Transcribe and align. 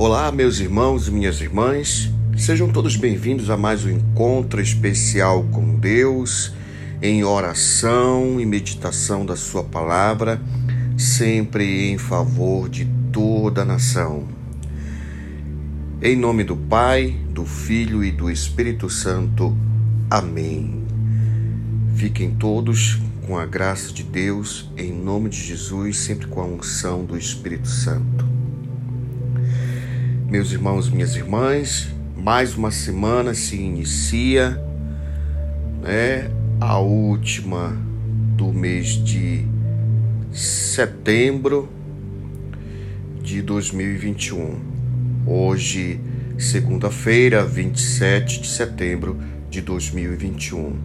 Olá, 0.00 0.30
meus 0.30 0.60
irmãos 0.60 1.08
e 1.08 1.10
minhas 1.10 1.40
irmãs, 1.40 2.08
sejam 2.36 2.68
todos 2.68 2.94
bem-vindos 2.94 3.50
a 3.50 3.56
mais 3.56 3.84
um 3.84 3.90
encontro 3.90 4.60
especial 4.60 5.42
com 5.50 5.74
Deus, 5.74 6.52
em 7.02 7.24
oração 7.24 8.38
e 8.38 8.46
meditação 8.46 9.26
da 9.26 9.34
Sua 9.34 9.64
palavra, 9.64 10.40
sempre 10.96 11.90
em 11.90 11.98
favor 11.98 12.68
de 12.68 12.84
toda 13.12 13.62
a 13.62 13.64
nação. 13.64 14.28
Em 16.00 16.14
nome 16.14 16.44
do 16.44 16.56
Pai, 16.56 17.16
do 17.30 17.44
Filho 17.44 18.04
e 18.04 18.12
do 18.12 18.30
Espírito 18.30 18.88
Santo. 18.88 19.56
Amém. 20.08 20.86
Fiquem 21.96 22.36
todos 22.36 23.00
com 23.26 23.36
a 23.36 23.44
graça 23.44 23.92
de 23.92 24.04
Deus, 24.04 24.70
em 24.76 24.92
nome 24.92 25.28
de 25.28 25.42
Jesus, 25.42 25.98
sempre 25.98 26.28
com 26.28 26.40
a 26.40 26.46
unção 26.46 27.04
do 27.04 27.18
Espírito 27.18 27.66
Santo. 27.66 28.37
Meus 30.30 30.52
irmãos, 30.52 30.90
minhas 30.90 31.16
irmãs, 31.16 31.88
mais 32.14 32.54
uma 32.54 32.70
semana 32.70 33.32
se 33.32 33.56
inicia, 33.56 34.62
né? 35.80 36.30
A 36.60 36.76
última 36.76 37.74
do 38.36 38.52
mês 38.52 38.88
de 39.02 39.46
setembro 40.30 41.66
de 43.22 43.40
2021. 43.40 44.60
Hoje, 45.26 45.98
segunda-feira, 46.36 47.42
27 47.42 48.42
de 48.42 48.48
setembro 48.48 49.18
de 49.48 49.62
2021. 49.62 50.76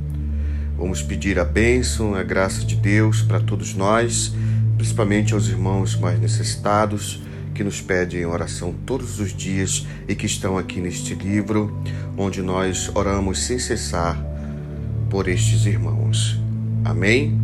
Vamos 0.77 1.03
pedir 1.03 1.37
a 1.37 1.43
bênção, 1.43 2.15
a 2.15 2.23
graça 2.23 2.63
de 2.63 2.77
Deus 2.77 3.21
para 3.21 3.41
todos 3.41 3.75
nós, 3.75 4.33
principalmente 4.77 5.33
aos 5.33 5.49
irmãos 5.49 5.99
mais 5.99 6.17
necessitados 6.17 7.21
que 7.53 7.63
nos 7.63 7.81
pedem 7.81 8.25
oração 8.25 8.73
todos 8.85 9.19
os 9.19 9.35
dias 9.35 9.85
e 10.07 10.15
que 10.15 10.25
estão 10.25 10.57
aqui 10.57 10.79
neste 10.79 11.13
livro, 11.13 11.81
onde 12.17 12.41
nós 12.41 12.91
oramos 12.93 13.39
sem 13.45 13.59
cessar 13.59 14.17
por 15.09 15.27
estes 15.27 15.65
irmãos. 15.65 16.39
Amém? 16.83 17.39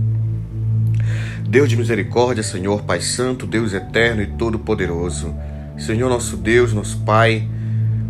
Deus 1.48 1.70
de 1.70 1.78
misericórdia, 1.78 2.44
Senhor 2.44 2.84
Pai 2.84 3.02
Santo, 3.02 3.48
Deus 3.48 3.74
eterno 3.74 4.22
e 4.22 4.28
todo-poderoso, 4.28 5.34
Senhor 5.78 6.10
nosso 6.10 6.38
Deus, 6.38 6.74
nosso 6.74 7.00
Pai, 7.00 7.48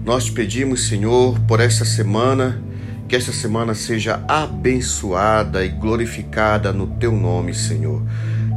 nós 0.06 0.26
te 0.26 0.32
pedimos, 0.32 0.88
Senhor, 0.88 1.40
por 1.42 1.60
esta 1.60 1.86
semana, 1.86 2.62
que 3.08 3.16
esta 3.16 3.32
semana 3.32 3.74
seja 3.74 4.24
abençoada 4.28 5.64
e 5.64 5.70
glorificada 5.70 6.74
no 6.74 6.88
teu 6.88 7.12
nome, 7.12 7.54
Senhor. 7.54 8.02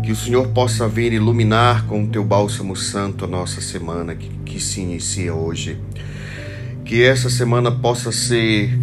Que 0.02 0.10
o 0.10 0.16
Senhor 0.16 0.48
possa 0.48 0.88
vir 0.88 1.12
iluminar 1.12 1.86
com 1.86 2.02
o 2.02 2.06
teu 2.08 2.24
bálsamo 2.24 2.74
santo 2.74 3.24
a 3.24 3.28
nossa 3.28 3.60
semana 3.60 4.14
que, 4.14 4.28
que 4.44 4.60
se 4.60 4.80
inicia 4.80 5.32
hoje. 5.32 5.78
Que 6.84 7.02
essa 7.02 7.30
semana 7.30 7.70
possa 7.70 8.10
ser 8.10 8.76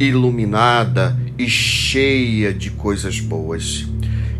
iluminada 0.00 1.18
e 1.38 1.48
cheia 1.48 2.54
de 2.54 2.70
coisas 2.70 3.20
boas. 3.20 3.86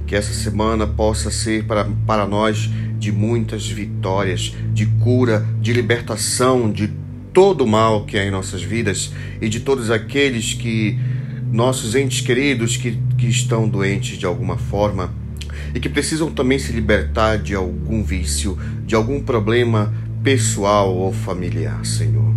Que 0.07 0.17
essa 0.17 0.33
semana 0.33 0.87
possa 0.87 1.31
ser 1.31 1.65
para, 1.65 1.85
para 2.07 2.27
nós 2.27 2.71
de 2.99 3.13
muitas 3.13 3.69
vitórias, 3.69 4.55
de 4.73 4.87
cura, 4.87 5.47
de 5.61 5.73
libertação 5.73 6.71
de 6.71 6.91
todo 7.33 7.65
o 7.65 7.69
mal 7.69 8.05
que 8.05 8.19
há 8.19 8.25
em 8.25 8.31
nossas 8.31 8.63
vidas 8.63 9.13
e 9.41 9.49
de 9.49 9.61
todos 9.61 9.91
aqueles 9.91 10.55
que, 10.55 10.99
nossos 11.53 11.95
entes 11.95 12.23
queridos 12.23 12.79
que, 12.79 12.99
que 13.19 13.27
estão 13.27 13.69
doentes 13.69 14.17
de 14.17 14.25
alguma 14.25 14.57
forma 14.57 15.13
e 15.75 15.81
que 15.81 15.89
precisam 15.89 16.31
também 16.31 16.59
se 16.59 16.73
libertar 16.73 17.39
de 17.39 17.55
algum 17.55 18.03
vício, 18.03 18.59
de 18.87 18.95
algum 18.95 19.21
problema 19.21 19.93
pessoal 20.23 20.95
ou 20.95 21.13
familiar, 21.13 21.85
Senhor. 21.85 22.33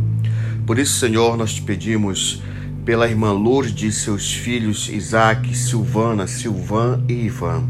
Por 0.66 0.79
isso, 0.79 1.00
Senhor, 1.00 1.38
nós 1.38 1.53
te 1.53 1.62
pedimos 1.62 2.41
pela 2.84 3.07
irmã 3.07 3.31
Lourdes 3.31 3.84
e 3.84 3.91
seus 3.91 4.34
filhos 4.34 4.90
Isaac, 4.90 5.56
Silvana, 5.56 6.28
Silvan 6.28 7.03
e 7.09 7.25
Ivan. 7.25 7.63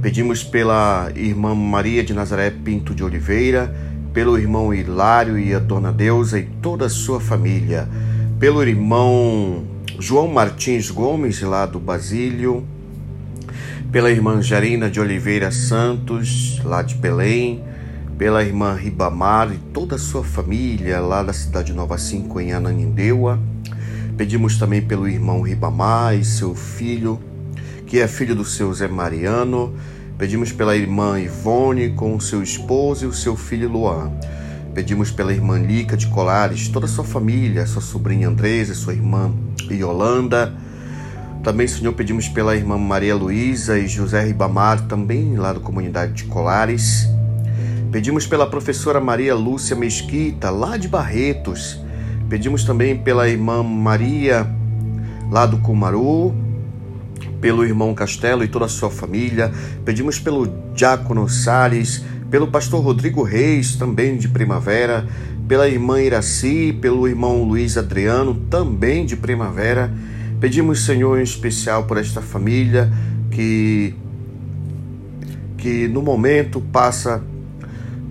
Pedimos 0.00 0.42
pela 0.42 1.12
irmã 1.14 1.54
Maria 1.54 2.02
de 2.02 2.12
Nazaré 2.12 2.50
Pinto 2.50 2.94
de 2.94 3.04
Oliveira, 3.04 3.74
pelo 4.12 4.38
irmão 4.38 4.74
Hilário 4.74 5.38
e 5.38 5.54
a 5.54 5.58
dona 5.58 5.92
Deusa 5.92 6.38
e 6.38 6.42
toda 6.60 6.86
a 6.86 6.90
sua 6.90 7.20
família, 7.20 7.88
pelo 8.38 8.62
irmão 8.62 9.64
João 9.98 10.28
Martins 10.28 10.90
Gomes, 10.90 11.40
lá 11.40 11.64
do 11.64 11.78
Basílio, 11.78 12.64
pela 13.90 14.10
irmã 14.10 14.40
Jarina 14.40 14.90
de 14.90 15.00
Oliveira 15.00 15.50
Santos, 15.50 16.60
lá 16.64 16.82
de 16.82 16.94
Belém, 16.94 17.62
pela 18.16 18.42
irmã 18.42 18.74
Ribamar 18.74 19.52
e 19.52 19.58
toda 19.72 19.96
a 19.96 19.98
sua 19.98 20.22
família 20.22 21.00
lá 21.00 21.22
da 21.22 21.32
cidade 21.32 21.72
Nova 21.72 21.98
Cinco 21.98 22.40
em 22.40 22.52
Ananindeua. 22.52 23.38
Pedimos 24.16 24.58
também 24.58 24.82
pelo 24.82 25.08
irmão 25.08 25.42
Ribamar 25.42 26.14
e 26.14 26.24
seu 26.24 26.54
filho, 26.54 27.18
que 27.86 27.98
é 27.98 28.06
filho 28.06 28.34
do 28.34 28.44
seu 28.44 28.72
Zé 28.72 28.86
Mariano. 28.86 29.74
Pedimos 30.16 30.52
pela 30.52 30.76
irmã 30.76 31.18
Ivone 31.18 31.90
com 31.90 32.20
seu 32.20 32.42
esposo 32.42 33.04
e 33.04 33.08
o 33.08 33.12
seu 33.12 33.36
filho 33.36 33.68
Luan. 33.68 34.12
Pedimos 34.74 35.10
pela 35.10 35.32
irmã 35.32 35.58
Lica 35.58 35.96
de 35.96 36.06
Colares, 36.06 36.68
toda 36.68 36.86
a 36.86 36.88
sua 36.88 37.04
família, 37.04 37.66
sua 37.66 37.82
sobrinha 37.82 38.28
Andresa, 38.28 38.74
sua 38.74 38.94
irmã 38.94 39.32
Yolanda 39.70 40.54
também, 41.42 41.66
Senhor, 41.66 41.92
pedimos 41.92 42.28
pela 42.28 42.54
irmã 42.54 42.78
Maria 42.78 43.16
Luísa 43.16 43.76
e 43.76 43.88
José 43.88 44.24
Ribamar, 44.24 44.86
também 44.86 45.34
lá 45.34 45.52
da 45.52 45.58
comunidade 45.58 46.12
de 46.12 46.24
Colares. 46.24 47.08
Pedimos 47.90 48.28
pela 48.28 48.46
professora 48.46 49.00
Maria 49.00 49.34
Lúcia 49.34 49.74
Mesquita, 49.74 50.50
lá 50.50 50.76
de 50.76 50.86
Barretos. 50.86 51.80
Pedimos 52.28 52.62
também 52.62 52.96
pela 52.96 53.28
irmã 53.28 53.60
Maria, 53.60 54.46
lá 55.32 55.44
do 55.44 55.58
Cumaru, 55.58 56.32
pelo 57.40 57.64
irmão 57.64 57.92
Castelo 57.92 58.44
e 58.44 58.48
toda 58.48 58.66
a 58.66 58.68
sua 58.68 58.88
família. 58.88 59.50
Pedimos 59.84 60.20
pelo 60.20 60.46
Diácono 60.76 61.28
Salles, 61.28 62.04
pelo 62.30 62.46
pastor 62.46 62.84
Rodrigo 62.84 63.24
Reis, 63.24 63.74
também 63.74 64.16
de 64.16 64.28
Primavera, 64.28 65.08
pela 65.48 65.68
irmã 65.68 66.00
Iraci, 66.00 66.72
pelo 66.80 67.08
irmão 67.08 67.42
Luiz 67.42 67.76
Adriano, 67.76 68.32
também 68.48 69.04
de 69.04 69.16
Primavera 69.16 69.92
Pedimos, 70.42 70.84
Senhor, 70.84 71.20
em 71.20 71.22
especial 71.22 71.84
por 71.84 71.96
esta 71.96 72.20
família 72.20 72.90
que 73.30 73.94
que 75.56 75.86
no 75.86 76.02
momento 76.02 76.60
passa 76.60 77.22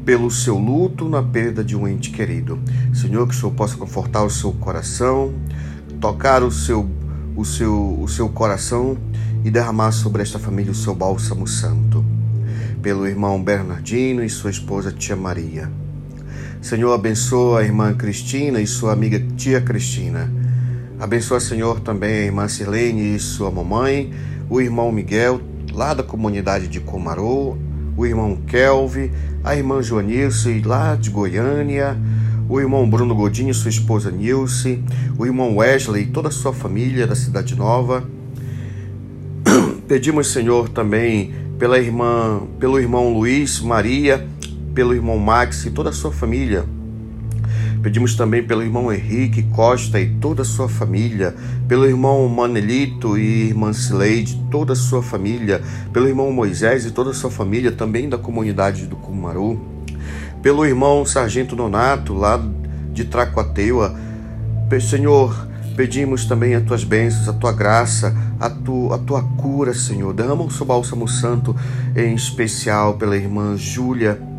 pelo 0.05 0.31
seu 0.31 0.57
luto 0.57 1.09
na 1.09 1.21
perda 1.21 1.61
de 1.61 1.75
um 1.75 1.85
ente 1.85 2.09
querido. 2.09 2.57
Senhor, 2.93 3.27
que 3.27 3.35
o 3.35 3.37
Senhor 3.37 3.51
possa 3.51 3.75
confortar 3.75 4.23
o 4.23 4.29
seu 4.29 4.53
coração, 4.53 5.33
tocar 5.99 6.41
o 6.41 6.49
seu 6.49 6.89
o 7.35 7.43
seu 7.43 7.99
o 7.99 8.07
seu 8.07 8.29
coração 8.29 8.97
e 9.43 9.51
derramar 9.51 9.91
sobre 9.91 10.21
esta 10.21 10.39
família 10.39 10.71
o 10.71 10.75
seu 10.75 10.95
bálsamo 10.95 11.45
santo. 11.45 12.01
Pelo 12.81 13.05
irmão 13.05 13.43
Bernardino 13.43 14.23
e 14.23 14.29
sua 14.29 14.51
esposa 14.51 14.89
Tia 14.89 15.17
Maria. 15.17 15.69
Senhor, 16.61 16.93
abençoa 16.93 17.59
a 17.59 17.63
irmã 17.65 17.93
Cristina 17.93 18.61
e 18.61 18.65
sua 18.65 18.93
amiga 18.93 19.19
Tia 19.35 19.59
Cristina 19.59 20.31
Abençoa, 21.01 21.39
Senhor, 21.39 21.79
também 21.79 22.11
a 22.11 22.25
irmã 22.25 22.47
Silene 22.47 23.15
e 23.15 23.19
sua 23.19 23.49
mamãe, 23.49 24.13
o 24.47 24.61
irmão 24.61 24.91
Miguel, 24.91 25.41
lá 25.73 25.95
da 25.95 26.03
comunidade 26.03 26.67
de 26.67 26.79
Comarô, 26.79 27.57
o 27.97 28.05
irmão 28.05 28.35
Kelvin, 28.45 29.09
a 29.43 29.55
irmã 29.55 29.81
Joanilce, 29.81 30.61
lá 30.63 30.95
de 30.95 31.09
Goiânia, 31.09 31.97
o 32.47 32.59
irmão 32.59 32.87
Bruno 32.87 33.15
Godinho 33.15 33.51
sua 33.51 33.69
esposa 33.69 34.11
Nilce, 34.11 34.83
o 35.17 35.25
irmão 35.25 35.57
Wesley 35.57 36.03
e 36.03 36.05
toda 36.05 36.27
a 36.27 36.31
sua 36.31 36.53
família 36.53 37.07
da 37.07 37.15
Cidade 37.15 37.55
Nova. 37.55 38.03
Pedimos, 39.87 40.27
Senhor, 40.27 40.69
também 40.69 41.33
pela 41.57 41.79
irmã, 41.79 42.43
pelo 42.59 42.79
irmão 42.79 43.11
Luiz, 43.11 43.59
Maria, 43.59 44.27
pelo 44.75 44.93
irmão 44.93 45.17
Max 45.17 45.65
e 45.65 45.71
toda 45.71 45.89
a 45.89 45.93
sua 45.93 46.11
família 46.11 46.63
Pedimos 47.81 48.13
também 48.13 48.43
pelo 48.43 48.61
irmão 48.61 48.93
Henrique 48.93 49.41
Costa 49.43 49.99
e 49.99 50.07
toda 50.07 50.43
a 50.43 50.45
sua 50.45 50.69
família, 50.69 51.35
pelo 51.67 51.85
irmão 51.85 52.27
Manelito 52.29 53.17
e 53.17 53.47
irmã 53.47 53.73
Sileide, 53.73 54.39
toda 54.51 54.73
a 54.73 54.75
sua 54.75 55.01
família, 55.01 55.61
pelo 55.91 56.07
irmão 56.07 56.31
Moisés 56.31 56.85
e 56.85 56.91
toda 56.91 57.09
a 57.09 57.13
sua 57.13 57.31
família, 57.31 57.71
também 57.71 58.07
da 58.07 58.19
comunidade 58.19 58.85
do 58.85 58.95
Cumaru, 58.95 59.59
pelo 60.43 60.63
irmão 60.63 61.03
Sargento 61.05 61.55
Nonato, 61.55 62.13
lá 62.13 62.39
de 62.93 63.05
Tracoateua. 63.05 63.95
Senhor, 64.79 65.47
pedimos 65.75 66.25
também 66.25 66.53
as 66.53 66.63
tuas 66.63 66.83
bênçãos, 66.83 67.27
a 67.27 67.33
tua 67.33 67.51
graça, 67.51 68.15
a, 68.39 68.47
tu, 68.47 68.93
a 68.93 68.97
tua 68.99 69.23
cura, 69.23 69.73
Senhor. 69.73 70.13
Derrama 70.13 70.43
o 70.43 70.51
seu 70.51 70.67
bálsamo 70.67 71.07
santo, 71.07 71.55
em 71.95 72.13
especial 72.13 72.93
pela 72.93 73.17
irmã 73.17 73.57
Júlia 73.57 74.30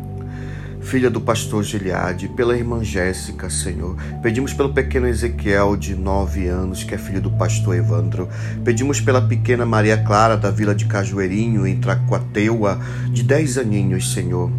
filha 0.83 1.09
do 1.09 1.19
pastor 1.19 1.63
Gileade, 1.63 2.27
pela 2.27 2.55
irmã 2.55 2.83
Jéssica, 2.83 3.49
Senhor. 3.49 3.95
Pedimos 4.21 4.53
pelo 4.53 4.73
pequeno 4.73 5.07
Ezequiel, 5.07 5.75
de 5.75 5.95
nove 5.95 6.47
anos, 6.47 6.83
que 6.83 6.93
é 6.93 6.97
filho 6.97 7.21
do 7.21 7.31
pastor 7.31 7.75
Evandro. 7.75 8.27
Pedimos 8.63 8.99
pela 8.99 9.21
pequena 9.21 9.65
Maria 9.65 9.97
Clara, 9.97 10.37
da 10.37 10.51
vila 10.51 10.75
de 10.75 10.85
Cajueirinho, 10.85 11.65
em 11.65 11.79
Tracuateua, 11.79 12.79
de 13.09 13.23
dez 13.23 13.57
aninhos, 13.57 14.13
Senhor. 14.13 14.51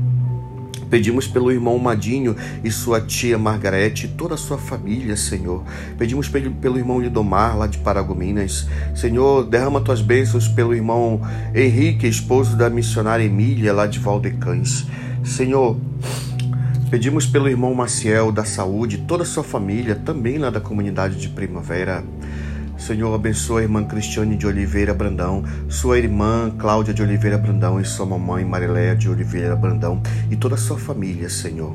Pedimos 0.90 1.26
pelo 1.26 1.50
irmão 1.50 1.78
Madinho 1.78 2.36
e 2.62 2.70
sua 2.70 3.00
tia 3.00 3.36
Margarete 3.36 4.06
e 4.06 4.08
toda 4.10 4.34
a 4.34 4.38
sua 4.38 4.58
família, 4.58 5.16
Senhor. 5.16 5.62
Pedimos 5.98 6.28
pelo 6.28 6.78
irmão 6.78 7.00
Lidomar, 7.00 7.56
lá 7.56 7.66
de 7.66 7.78
Paragominas. 7.78 8.68
Senhor, 8.94 9.44
derrama 9.44 9.80
tuas 9.80 10.00
bênçãos 10.00 10.46
pelo 10.46 10.74
irmão 10.74 11.20
Henrique, 11.54 12.06
esposo 12.06 12.56
da 12.56 12.70
missionária 12.70 13.24
Emília, 13.24 13.72
lá 13.72 13.86
de 13.86 13.98
Valdecães. 13.98 14.86
Senhor, 15.24 15.78
pedimos 16.90 17.26
pelo 17.26 17.48
irmão 17.48 17.74
Maciel 17.74 18.30
da 18.30 18.44
saúde, 18.44 18.98
toda 18.98 19.22
a 19.22 19.26
sua 19.26 19.42
família, 19.42 19.94
também 19.94 20.36
lá 20.36 20.50
da 20.50 20.60
comunidade 20.60 21.16
de 21.16 21.30
Primavera. 21.30 22.04
Senhor, 22.76 23.14
abençoa 23.14 23.60
a 23.60 23.62
irmã 23.62 23.82
Cristiane 23.84 24.36
de 24.36 24.46
Oliveira 24.46 24.92
Brandão, 24.92 25.42
sua 25.68 25.98
irmã 25.98 26.52
Cláudia 26.58 26.92
de 26.92 27.02
Oliveira 27.02 27.38
Brandão 27.38 27.80
e 27.80 27.84
sua 27.84 28.04
mamãe 28.04 28.44
Mariléia 28.44 28.94
de 28.94 29.08
Oliveira 29.08 29.56
Brandão 29.56 30.02
e 30.30 30.36
toda 30.36 30.56
a 30.56 30.58
sua 30.58 30.78
família, 30.78 31.30
Senhor. 31.30 31.74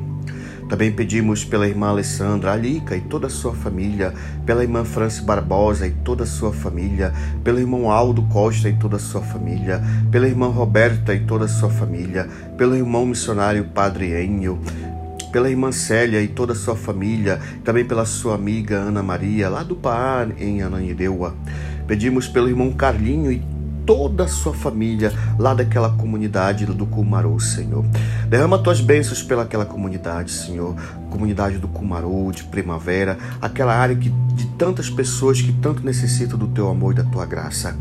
Também 0.70 0.92
pedimos 0.92 1.44
pela 1.44 1.68
irmã 1.68 1.88
Alessandra 1.88 2.54
Alica 2.54 2.96
e 2.96 3.02
toda 3.02 3.26
a 3.26 3.30
sua 3.30 3.56
família, 3.56 4.14
pela 4.46 4.62
irmã 4.62 4.86
Franci 4.86 5.24
Barbosa 5.24 5.88
e 5.88 5.92
toda 5.92 6.26
a 6.26 6.28
sua 6.28 6.54
família, 6.54 7.12
pelo 7.44 7.60
irmão 7.60 7.90
Aldo 7.90 8.22
Costa 8.32 8.70
e 8.70 8.74
toda 8.74 8.98
a 8.98 9.00
sua 9.00 9.22
família, 9.22 9.82
pela 10.12 10.28
irmã 10.28 10.48
Roberta 10.48 11.12
e 11.16 11.22
toda 11.22 11.46
a 11.46 11.48
sua 11.48 11.72
família, 11.72 12.30
pelo 12.56 12.76
irmão 12.76 13.04
missionário 13.08 13.64
Padre 13.74 14.12
Enio, 14.24 14.60
pela 15.32 15.50
irmã 15.50 15.72
Célia 15.72 16.22
e 16.22 16.28
toda 16.28 16.54
a 16.54 16.56
sua 16.56 16.76
família, 16.76 17.40
também 17.64 17.84
pela 17.84 18.06
sua 18.06 18.36
amiga 18.36 18.76
Ana 18.78 19.02
Maria, 19.02 19.50
lá 19.50 19.64
do 19.64 19.76
Pará, 19.76 20.28
em 20.38 20.62
Ananindeua. 20.62 21.36
Pedimos 21.88 22.28
pelo 22.28 22.48
irmão 22.48 22.72
Carlinho 22.74 23.32
e 23.32 23.59
toda 23.90 24.26
a 24.26 24.28
sua 24.28 24.54
família 24.54 25.12
lá 25.40 25.52
daquela 25.56 25.90
comunidade 25.90 26.64
do 26.64 26.86
Cumaru, 26.86 27.40
Senhor. 27.40 27.84
Derrama 28.30 28.60
tuas 28.60 28.82
bênçãos 28.82 29.24
pelaquela 29.24 29.66
comunidade, 29.66 30.30
Senhor. 30.30 30.76
Comunidade 31.10 31.58
do 31.58 31.68
Cumaru, 31.68 32.32
de 32.32 32.44
Primavera, 32.44 33.18
aquela 33.42 33.76
área 33.76 33.96
que, 33.96 34.10
de 34.10 34.46
tantas 34.50 34.92
pessoas 34.92 35.42
que 35.42 35.52
tanto 35.54 35.84
necessitam 35.84 36.38
do 36.38 36.50
teu 36.50 36.70
amor 36.70 36.94
e 36.94 36.98
da 36.98 37.04
tua 37.04 37.26
graça. 37.26 37.76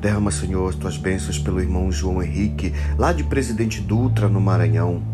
Derrama, 0.00 0.32
Senhor, 0.32 0.74
tuas 0.74 0.96
bênçãos 0.96 1.38
pelo 1.38 1.60
irmão 1.60 1.92
João 1.92 2.20
Henrique, 2.20 2.74
lá 2.98 3.12
de 3.12 3.22
Presidente 3.22 3.80
Dutra, 3.80 4.28
no 4.28 4.40
Maranhão. 4.40 5.13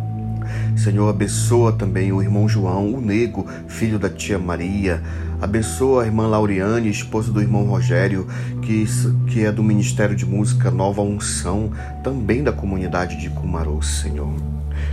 Senhor, 0.77 1.09
abençoa 1.09 1.73
também 1.73 2.13
o 2.13 2.23
irmão 2.23 2.49
João, 2.49 2.95
o 2.95 3.01
nego, 3.01 3.47
filho 3.69 3.99
da 3.99 4.09
tia 4.09 4.39
Maria. 4.39 5.03
Abençoa 5.41 6.03
a 6.03 6.07
irmã 6.07 6.27
Lauriane, 6.27 6.91
esposa 6.91 7.33
do 7.33 7.41
irmão 7.41 7.65
Rogério, 7.65 8.27
que, 8.63 8.85
que 9.29 9.45
é 9.45 9.51
do 9.51 9.63
Ministério 9.63 10.15
de 10.15 10.27
Música 10.27 10.71
Nova 10.71 11.01
Unção, 11.03 11.71
também 12.05 12.43
da 12.43 12.53
comunidade 12.53 13.19
de 13.19 13.31
Cumarô, 13.31 13.81
Senhor. 13.81 14.33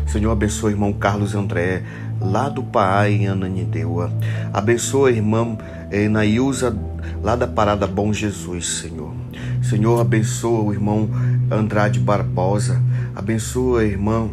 Senhor, 0.05 0.31
abençoa 0.31 0.69
o 0.69 0.73
irmão 0.73 0.93
Carlos 0.93 1.35
André, 1.35 1.83
lá 2.21 2.49
do 2.49 2.63
Pai, 2.63 3.13
em 3.13 3.27
Ananideua. 3.27 4.11
Abençoa 4.53 5.09
a 5.09 5.11
irmã 5.11 5.57
eh, 5.91 6.07
Nailza, 6.07 6.77
lá 7.21 7.35
da 7.35 7.47
Parada 7.47 7.85
Bom 7.85 8.13
Jesus, 8.13 8.67
Senhor. 8.79 9.13
Senhor, 9.61 9.99
abençoa 9.99 10.61
o 10.61 10.73
irmão 10.73 11.09
Andrade 11.51 11.99
Barbosa. 11.99 12.81
Abençoa 13.15 13.81
a 13.81 13.83
irmã 13.83 14.29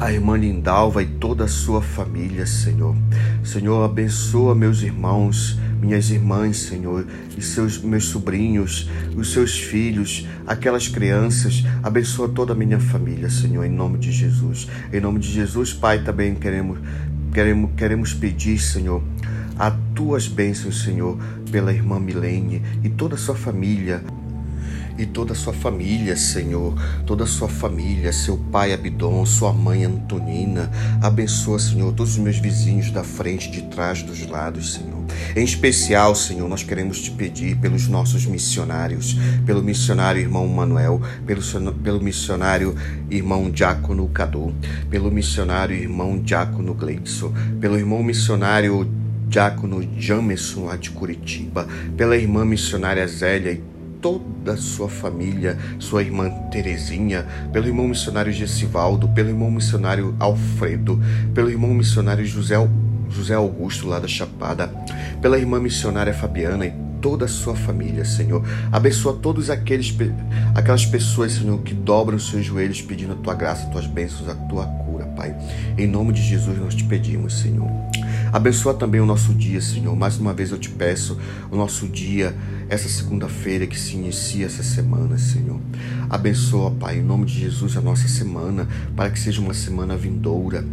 a 0.00 0.10
irmã 0.10 0.34
Lindalva 0.34 1.02
e 1.02 1.06
toda 1.06 1.44
a 1.44 1.48
sua 1.48 1.82
família, 1.82 2.46
Senhor. 2.46 2.96
Senhor, 3.44 3.84
abençoa 3.84 4.54
meus 4.54 4.80
irmãos, 4.80 5.58
minhas 5.78 6.08
irmãs, 6.10 6.56
Senhor, 6.56 7.06
e 7.36 7.42
seus 7.42 7.78
meus 7.78 8.04
sobrinhos, 8.06 8.88
os 9.14 9.30
seus 9.30 9.58
filhos, 9.58 10.26
aquelas 10.46 10.88
crianças, 10.88 11.62
abençoa 11.82 12.30
toda 12.30 12.54
a 12.54 12.56
minha 12.56 12.80
família, 12.80 13.28
Senhor, 13.28 13.62
em 13.62 13.70
nome 13.70 13.98
de 13.98 14.10
Jesus. 14.10 14.66
Em 14.90 15.00
nome 15.00 15.20
de 15.20 15.30
Jesus, 15.30 15.74
Pai, 15.74 16.02
também 16.02 16.34
queremos 16.34 16.78
queremos 17.34 17.70
queremos 17.76 18.14
pedir, 18.14 18.58
Senhor, 18.58 19.02
a 19.58 19.70
tuas 19.94 20.26
bênçãos, 20.26 20.82
Senhor, 20.82 21.18
pela 21.52 21.74
irmã 21.74 22.00
Milene 22.00 22.62
e 22.82 22.88
toda 22.88 23.16
a 23.16 23.18
sua 23.18 23.34
família 23.34 24.02
e 25.00 25.06
toda 25.06 25.32
a 25.32 25.36
sua 25.36 25.54
família, 25.54 26.14
Senhor, 26.14 26.74
toda 27.06 27.24
a 27.24 27.26
sua 27.26 27.48
família, 27.48 28.12
seu 28.12 28.36
pai 28.36 28.74
Abidon, 28.74 29.24
sua 29.24 29.50
mãe 29.50 29.84
Antonina. 29.84 30.70
Abençoa, 31.00 31.58
Senhor, 31.58 31.94
todos 31.94 32.12
os 32.12 32.18
meus 32.18 32.36
vizinhos 32.36 32.90
da 32.90 33.02
frente, 33.02 33.50
de 33.50 33.62
trás, 33.62 34.02
dos 34.02 34.26
lados, 34.26 34.74
Senhor. 34.74 35.00
Em 35.34 35.42
especial, 35.42 36.14
Senhor, 36.14 36.46
nós 36.48 36.62
queremos 36.62 37.00
te 37.00 37.10
pedir 37.10 37.56
pelos 37.56 37.88
nossos 37.88 38.26
missionários, 38.26 39.16
pelo 39.46 39.62
missionário 39.62 40.20
irmão 40.20 40.46
Manuel, 40.46 41.00
pelo, 41.26 41.40
pelo 41.72 42.02
missionário 42.02 42.74
irmão 43.10 43.50
Diácono 43.50 44.06
Cadu, 44.08 44.54
pelo 44.90 45.10
missionário 45.10 45.74
irmão 45.74 46.18
Diácono 46.18 46.74
Gleidson, 46.74 47.32
pelo 47.58 47.78
irmão 47.78 48.02
missionário 48.02 48.86
Diácono 49.28 49.82
Jamerson 49.96 50.64
lá 50.66 50.76
de 50.76 50.90
Curitiba, 50.90 51.66
pela 51.96 52.16
irmã 52.16 52.44
missionária 52.44 53.06
Zélia 53.06 53.52
e 53.52 53.79
toda 54.00 54.52
a 54.52 54.56
sua 54.56 54.88
família, 54.88 55.58
sua 55.78 56.02
irmã 56.02 56.30
Terezinha, 56.50 57.26
pelo 57.52 57.66
irmão 57.66 57.88
missionário 57.88 58.32
Gessivaldo, 58.32 59.08
pelo 59.08 59.28
irmão 59.28 59.50
missionário 59.50 60.14
Alfredo, 60.18 61.00
pelo 61.34 61.50
irmão 61.50 61.74
missionário 61.74 62.24
José, 62.24 62.56
José 63.10 63.34
Augusto 63.34 63.86
lá 63.86 63.98
da 63.98 64.08
Chapada, 64.08 64.68
pela 65.20 65.38
irmã 65.38 65.60
missionária 65.60 66.14
Fabiana 66.14 66.66
e 66.66 66.72
toda 67.00 67.24
a 67.24 67.28
sua 67.28 67.54
família, 67.54 68.04
Senhor. 68.04 68.44
Abençoa 68.70 69.14
todos 69.14 69.50
aqueles 69.50 69.94
aquelas 70.54 70.86
pessoas, 70.86 71.32
Senhor, 71.32 71.58
que 71.62 71.74
dobram 71.74 72.16
os 72.16 72.28
seus 72.28 72.44
joelhos 72.44 72.82
pedindo 72.82 73.12
a 73.12 73.16
tua 73.16 73.34
graça, 73.34 73.66
a 73.66 73.70
tuas 73.70 73.86
bênçãos, 73.86 74.28
a 74.28 74.34
tua 74.34 74.66
cura, 74.66 75.04
Pai. 75.16 75.34
Em 75.76 75.86
nome 75.86 76.12
de 76.12 76.22
Jesus 76.22 76.58
nós 76.58 76.74
te 76.74 76.84
pedimos, 76.84 77.40
Senhor. 77.40 77.68
Abençoa 78.32 78.74
também 78.74 79.00
o 79.00 79.06
nosso 79.06 79.34
dia, 79.34 79.60
Senhor. 79.60 79.96
Mais 79.96 80.16
uma 80.18 80.32
vez 80.32 80.52
eu 80.52 80.58
te 80.58 80.70
peço 80.70 81.18
o 81.50 81.56
nosso 81.56 81.88
dia, 81.88 82.34
essa 82.70 82.88
segunda-feira 82.88 83.66
que 83.66 83.78
se 83.78 83.96
inicia 83.96 84.46
essa 84.46 84.62
semana, 84.62 85.18
Senhor. 85.18 85.60
Abençoa, 86.08 86.70
Pai, 86.70 86.98
em 86.98 87.02
nome 87.02 87.26
de 87.26 87.40
Jesus, 87.40 87.76
a 87.76 87.80
nossa 87.80 88.06
semana, 88.06 88.68
para 88.94 89.10
que 89.10 89.18
seja 89.18 89.40
uma 89.40 89.52
semana 89.52 89.96
vindoura, 89.96 90.64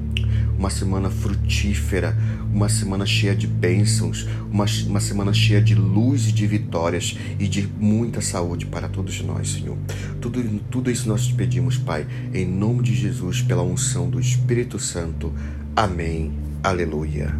uma 0.59 0.69
semana 0.69 1.09
frutífera, 1.09 2.15
uma 2.53 2.69
semana 2.69 3.03
cheia 3.03 3.35
de 3.35 3.47
bênçãos, 3.47 4.27
uma, 4.51 4.65
uma 4.85 4.99
semana 4.99 5.33
cheia 5.33 5.59
de 5.59 5.73
luz 5.73 6.27
e 6.27 6.31
de 6.31 6.45
vitórias 6.45 7.17
e 7.39 7.47
de 7.47 7.67
muita 7.79 8.21
saúde 8.21 8.67
para 8.67 8.87
todos 8.87 9.19
nós, 9.21 9.53
Senhor. 9.53 9.77
Tudo, 10.21 10.43
tudo 10.69 10.91
isso 10.91 11.09
nós 11.09 11.25
te 11.25 11.33
pedimos, 11.33 11.79
Pai, 11.79 12.05
em 12.31 12.45
nome 12.45 12.83
de 12.83 12.93
Jesus, 12.93 13.41
pela 13.41 13.63
unção 13.63 14.07
do 14.07 14.19
Espírito 14.19 14.77
Santo. 14.77 15.33
Amém. 15.75 16.31
Aleluia. 16.61 17.35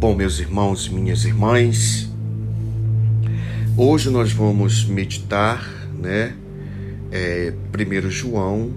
Bom, 0.00 0.16
meus 0.16 0.40
irmãos 0.40 0.86
e 0.86 0.94
minhas 0.94 1.24
irmãs, 1.24 2.09
hoje 3.76 4.10
nós 4.10 4.32
vamos 4.32 4.84
meditar, 4.84 5.68
né? 5.98 6.34
É, 7.10 7.52
1 7.74 8.10
João, 8.10 8.72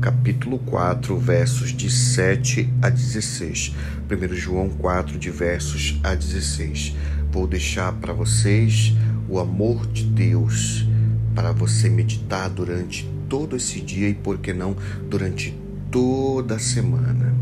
capítulo 0.00 0.58
4, 0.58 1.18
versos 1.18 1.72
de 1.72 1.90
7 1.90 2.68
a 2.82 2.88
16. 2.88 3.74
1 4.10 4.34
João 4.34 4.68
4, 4.68 5.18
de 5.18 5.30
versos 5.30 5.98
a 6.02 6.14
16. 6.14 6.94
Vou 7.30 7.46
deixar 7.46 7.92
para 7.92 8.12
vocês 8.12 8.94
o 9.28 9.38
amor 9.38 9.86
de 9.86 10.04
Deus 10.04 10.86
para 11.34 11.52
você 11.52 11.88
meditar 11.88 12.48
durante 12.48 13.08
todo 13.28 13.56
esse 13.56 13.80
dia 13.80 14.08
e, 14.08 14.14
por 14.14 14.38
que 14.38 14.52
não, 14.52 14.76
durante 15.08 15.56
toda 15.90 16.56
a 16.56 16.58
semana. 16.58 17.34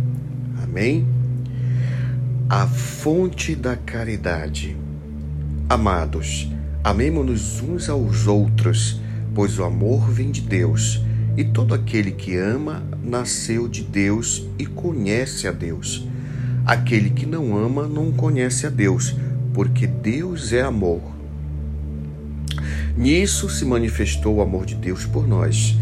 Amém? 0.63 1.07
a 2.49 2.67
fonte 2.67 3.55
da 3.55 3.75
caridade. 3.75 4.77
Amados, 5.67 6.47
amemo-nos 6.85 7.63
uns 7.63 7.89
aos 7.89 8.27
outros, 8.27 9.01
pois 9.35 9.59
o 9.59 9.65
amor 9.65 10.11
vem 10.11 10.31
de 10.31 10.43
Deus, 10.43 11.01
e 11.39 11.43
todo 11.43 11.73
aquele 11.73 12.13
que 12.13 12.37
ama 12.37 12.83
nasceu 13.03 13.67
de 13.67 13.83
Deus 13.83 14.47
e 14.59 14.67
conhece 14.67 15.49
a 15.49 15.53
Deus. 15.53 16.07
Aquele 16.67 17.09
que 17.09 17.25
não 17.25 17.57
ama 17.57 17.89
não 17.89 18.13
conhece 18.13 18.67
a 18.67 18.71
Deus, 18.71 19.17
porque 19.55 19.87
Deus 19.87 20.53
é 20.53 20.61
amor. 20.61 21.01
Nisso 22.95 23.49
se 23.49 23.65
manifestou 23.65 24.37
o 24.37 24.43
amor 24.43 24.67
de 24.67 24.75
Deus 24.75 25.07
por 25.07 25.27
nós. 25.27 25.79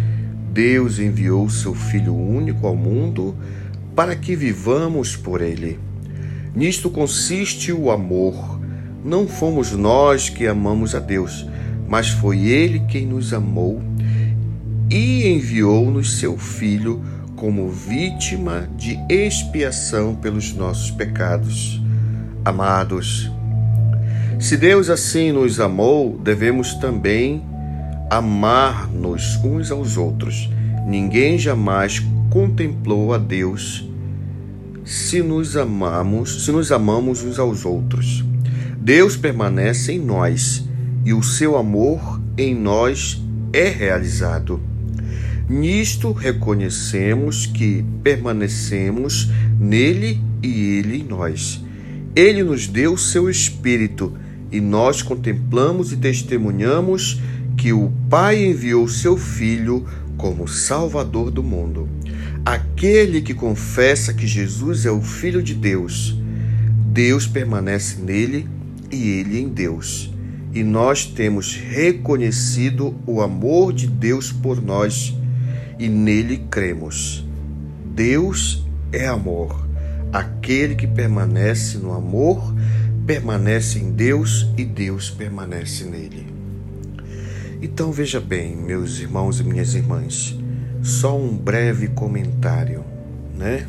Deus 0.52 1.00
enviou 1.00 1.50
seu 1.50 1.74
Filho 1.74 2.14
único 2.14 2.68
ao 2.68 2.76
mundo 2.76 3.34
para 3.96 4.14
que 4.14 4.36
vivamos 4.36 5.16
por 5.16 5.42
ele. 5.42 5.78
Nisto 6.54 6.88
consiste 6.88 7.72
o 7.72 7.90
amor. 7.90 8.61
Não 9.04 9.26
fomos 9.26 9.72
nós 9.72 10.28
que 10.28 10.46
amamos 10.46 10.94
a 10.94 11.00
Deus, 11.00 11.46
mas 11.88 12.10
foi 12.10 12.46
Ele 12.46 12.80
quem 12.88 13.04
nos 13.04 13.34
amou 13.34 13.82
e 14.88 15.26
enviou-nos 15.26 16.18
seu 16.18 16.38
Filho 16.38 17.02
como 17.34 17.68
vítima 17.68 18.68
de 18.76 18.96
expiação 19.08 20.14
pelos 20.14 20.54
nossos 20.54 20.90
pecados. 20.90 21.80
Amados, 22.44 23.28
se 24.38 24.56
Deus 24.56 24.88
assim 24.88 25.32
nos 25.32 25.58
amou, 25.58 26.18
devemos 26.22 26.74
também 26.74 27.42
amar-nos 28.10 29.36
uns 29.42 29.70
aos 29.70 29.96
outros. 29.96 30.48
Ninguém 30.86 31.38
jamais 31.38 32.00
contemplou 32.30 33.12
a 33.12 33.18
Deus 33.18 33.88
se 34.84 35.22
nos 35.22 35.56
amamos, 35.56 36.44
se 36.44 36.52
nos 36.52 36.70
amamos 36.70 37.22
uns 37.22 37.38
aos 37.38 37.64
outros. 37.64 38.24
Deus 38.84 39.16
permanece 39.16 39.92
em 39.92 40.00
nós 40.00 40.68
e 41.04 41.14
o 41.14 41.22
seu 41.22 41.56
amor 41.56 42.20
em 42.36 42.52
nós 42.52 43.22
é 43.52 43.68
realizado. 43.68 44.60
Nisto 45.48 46.10
reconhecemos 46.10 47.46
que 47.46 47.84
permanecemos 48.02 49.30
nele 49.56 50.20
e 50.42 50.78
ele 50.78 50.96
em 50.96 51.04
nós. 51.04 51.62
Ele 52.16 52.42
nos 52.42 52.66
deu 52.66 52.96
seu 52.96 53.30
Espírito 53.30 54.14
e 54.50 54.60
nós 54.60 55.00
contemplamos 55.00 55.92
e 55.92 55.96
testemunhamos 55.96 57.20
que 57.56 57.72
o 57.72 57.92
Pai 58.10 58.44
enviou 58.44 58.88
seu 58.88 59.16
Filho 59.16 59.86
como 60.16 60.48
Salvador 60.48 61.30
do 61.30 61.40
mundo. 61.40 61.88
Aquele 62.44 63.22
que 63.22 63.32
confessa 63.32 64.12
que 64.12 64.26
Jesus 64.26 64.86
é 64.86 64.90
o 64.90 65.00
Filho 65.00 65.40
de 65.40 65.54
Deus, 65.54 66.18
Deus 66.92 67.28
permanece 67.28 68.02
nele 68.02 68.48
ele 68.92 69.40
em 69.40 69.48
Deus. 69.48 70.12
E 70.54 70.62
nós 70.62 71.06
temos 71.06 71.56
reconhecido 71.56 72.94
o 73.06 73.22
amor 73.22 73.72
de 73.72 73.86
Deus 73.86 74.30
por 74.30 74.60
nós 74.60 75.14
e 75.78 75.88
nele 75.88 76.44
cremos. 76.50 77.26
Deus 77.94 78.66
é 78.92 79.06
amor. 79.06 79.66
Aquele 80.12 80.74
que 80.74 80.86
permanece 80.86 81.78
no 81.78 81.92
amor 81.92 82.54
permanece 83.06 83.78
em 83.78 83.92
Deus 83.92 84.46
e 84.56 84.64
Deus 84.64 85.10
permanece 85.10 85.84
nele. 85.84 86.26
Então 87.62 87.92
veja 87.92 88.20
bem, 88.20 88.56
meus 88.56 88.98
irmãos 88.98 89.40
e 89.40 89.44
minhas 89.44 89.74
irmãs, 89.74 90.36
só 90.82 91.18
um 91.18 91.36
breve 91.36 91.88
comentário, 91.88 92.84
né? 93.36 93.66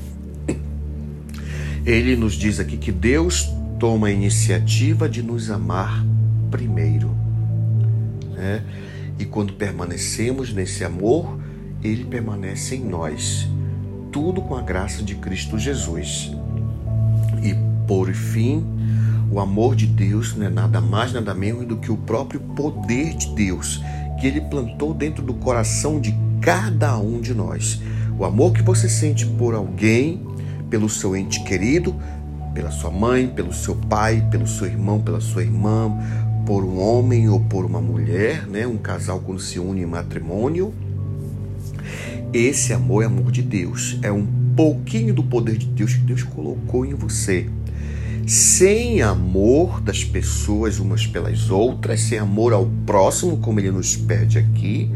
Ele 1.86 2.15
nos 2.15 2.34
diz 2.34 2.60
aqui 2.60 2.77
que 2.77 2.92
Deus 2.92 3.50
toma 3.84 4.08
a 4.08 4.12
iniciativa 4.12 5.10
de 5.10 5.22
nos 5.22 5.52
amar 5.52 6.06
primeiro, 6.50 7.13
né? 8.34 8.63
E 9.20 9.25
quando 9.25 9.52
permanecemos 9.52 10.54
nesse 10.54 10.86
amor, 10.86 11.38
ele 11.84 12.06
permanece 12.06 12.78
em 12.78 12.86
nós. 12.86 13.46
Tudo 14.10 14.42
com 14.42 14.56
a 14.56 14.62
graça 14.62 15.04
de 15.04 15.16
Cristo 15.16 15.60
Jesus. 15.60 16.32
E 17.44 17.54
por 17.86 18.10
fim, 18.13 18.66
o 19.30 19.38
amor 19.42 19.75
de 19.75 19.86
Deus 19.86 20.34
não 20.34 20.46
é 20.46 20.50
nada 20.50 20.80
mais, 20.80 21.12
nada 21.12 21.34
menos 21.34 21.68
do 21.68 21.75
que 21.75 21.92
o 21.92 21.98
próprio 21.98 22.40
poder 22.40 23.13
de 23.18 23.36
Deus 23.36 23.84
que 24.18 24.25
ele 24.25 24.40
plantou 24.40 24.94
dentro 24.94 25.22
do 25.22 25.34
coração 25.34 26.00
de 26.00 26.16
cada 26.40 26.98
um 26.98 27.20
de 27.20 27.34
nós. 27.34 27.82
O 28.18 28.24
amor 28.24 28.54
que 28.54 28.62
você 28.62 28.88
sente 28.88 29.25
por 29.25 29.54
alguém, 29.54 30.25
pelo 30.70 30.88
seu 30.88 31.18
ente 31.18 31.44
querido, 31.44 31.94
pela 32.54 32.72
sua 32.72 32.92
mãe, 32.92 33.28
pelo 33.28 33.52
seu 33.52 33.76
pai, 33.76 34.26
pelo 34.30 34.48
seu 34.48 34.68
irmão, 34.68 35.02
pela 35.02 35.20
sua 35.20 35.44
irmã, 35.44 35.92
por 36.46 36.64
um 36.64 36.80
homem 36.80 37.30
ou 37.30 37.40
por 37.40 37.66
uma 37.66 37.82
mulher, 37.82 38.48
né? 38.48 38.68
um 38.68 38.78
casal 38.78 39.20
quando 39.20 39.40
se 39.40 39.60
une 39.60 39.82
em 39.82 39.86
matrimônio. 39.86 40.74
Esse 42.34 42.74
amor 42.74 43.04
é 43.04 43.06
amor 43.06 43.32
de 43.32 43.42
Deus, 43.42 44.00
é 44.02 44.12
um 44.12 44.26
pouquinho 44.56 45.14
do 45.14 45.24
poder 45.24 45.58
de 45.58 45.66
Deus 45.68 45.94
que 45.94 46.02
Deus 46.02 46.24
colocou 46.24 46.86
em 46.86 46.94
você. 46.94 47.48
Sem 48.26 49.02
amor 49.02 49.82
das 49.82 50.04
pessoas 50.04 50.80
umas 50.80 51.06
pelas 51.06 51.50
outras, 51.50 52.02
sem 52.02 52.18
amor 52.18 52.54
ao 52.54 52.66
próximo, 52.86 53.38
como 53.38 53.60
ele 53.60 53.72
nos 53.72 53.98
pede 53.98 54.40
aqui, 54.40 54.90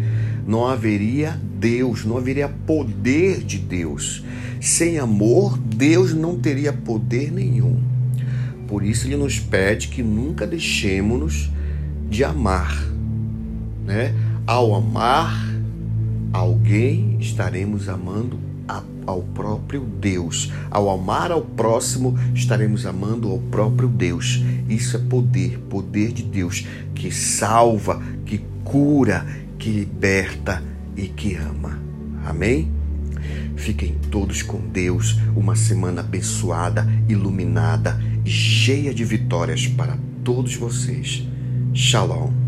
não 0.48 0.66
haveria 0.66 1.39
Deus, 1.60 2.06
não 2.06 2.18
haveria 2.18 2.48
poder 2.48 3.44
de 3.44 3.58
Deus. 3.58 4.24
Sem 4.62 4.98
amor, 4.98 5.58
Deus 5.58 6.13
não 6.13 6.39
teria 6.39 6.72
poder 6.72 7.32
nenhum. 7.32 7.80
Por 8.68 8.84
isso 8.84 9.06
ele 9.06 9.18
nos 9.18 9.39
pede 9.39 9.89
que 9.89 10.01
nunca 10.01 10.48
deixemos 10.48 11.51
de 12.10 12.24
amar, 12.24 12.74
né? 13.86 14.16
Ao 14.46 14.74
amar 14.74 15.54
alguém, 16.32 17.18
estaremos 17.20 17.89
amando 17.89 18.39
a 18.68 18.82
ao 19.08 19.22
próprio 19.22 19.80
Deus. 19.80 20.51
Ao 20.70 20.89
amar 20.89 21.32
ao 21.32 21.42
próximo, 21.42 22.20
estaremos 22.36 22.86
amando 22.86 23.30
ao 23.30 23.39
próprio 23.39 23.88
Deus. 23.88 24.44
Isso 24.68 24.98
é 24.98 25.00
poder, 25.00 25.58
poder 25.70 26.12
de 26.12 26.24
Deus 26.24 26.68
que 26.94 27.10
salva, 27.10 28.04
que 28.25 28.42
cura, 28.66 29.25
que 29.58 29.70
liberta 29.70 30.64
e 30.96 31.08
que 31.08 31.36
ama. 31.36 31.80
Amém? 32.26 32.72
Fiquem 33.56 33.96
todos 34.12 34.42
com 34.42 34.60
Deus, 34.60 35.18
uma 35.36 35.56
semana 35.56 36.02
abençoada, 36.02 36.88
iluminada 37.10 38.00
e 38.24 38.30
cheia 38.30 38.94
de 38.94 39.04
vitórias 39.04 39.68
para 39.68 39.98
todos 40.24 40.56
vocês. 40.56 41.28
Shalom. 41.74 42.47